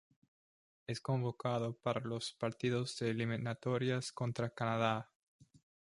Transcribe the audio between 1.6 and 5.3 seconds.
para los partidos de eliminatorias contra Canadá.